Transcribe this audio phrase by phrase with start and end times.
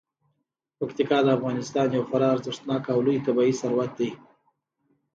[0.77, 4.09] پکتیکا د افغانستان یو خورا ارزښتناک او لوی طبعي ثروت دی.